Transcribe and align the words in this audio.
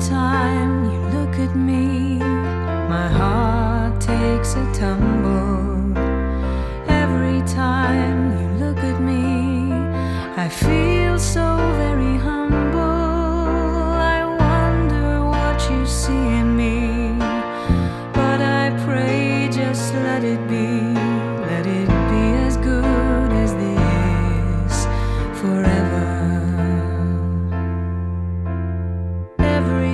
time 0.00 0.90
you 0.90 1.00
look 1.18 1.38
at 1.38 1.56
me, 1.56 2.18
my 2.88 3.08
heart 3.08 4.00
takes 4.00 4.54
a 4.54 4.72
tumble. 4.74 5.15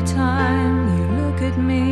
time 0.07 0.99
you 0.99 1.05
look 1.23 1.41
at 1.43 1.57
me. 1.59 1.92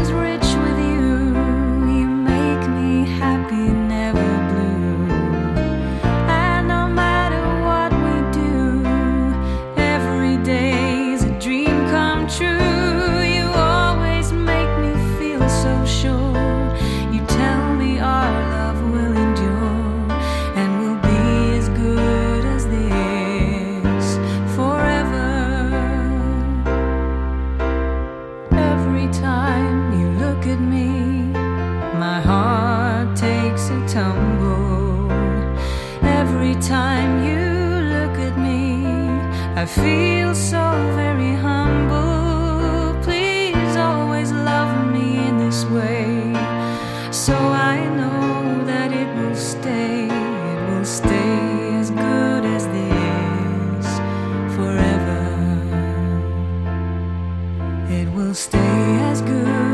is 0.00 0.10
real. 0.12 0.29
time 36.60 37.24
you 37.24 37.38
look 37.88 38.18
at 38.18 38.36
me, 38.38 38.84
I 39.56 39.64
feel 39.64 40.34
so 40.34 40.92
very 40.94 41.32
humble. 41.34 42.94
Please 43.02 43.76
always 43.76 44.30
love 44.30 44.92
me 44.92 45.26
in 45.28 45.38
this 45.38 45.64
way. 45.64 46.34
So 47.10 47.34
I 47.34 47.88
know 47.96 48.64
that 48.66 48.92
it 48.92 49.08
will 49.16 49.34
stay, 49.34 50.04
it 50.04 50.70
will 50.70 50.84
stay 50.84 51.74
as 51.80 51.90
good 51.90 52.44
as 52.44 52.66
this 52.66 53.86
forever. 54.56 55.22
It 57.88 58.08
will 58.12 58.34
stay 58.34 59.00
as 59.10 59.22
good. 59.22 59.69